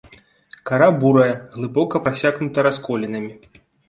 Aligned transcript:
Кара 0.69 0.85
бурая, 1.03 1.35
глыбока 1.57 2.01
прасякнута 2.07 2.65
расколінамі. 2.69 3.31